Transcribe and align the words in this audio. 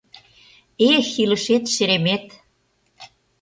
—Эх, 0.93 1.07
илышет-шеремет! 1.23 2.25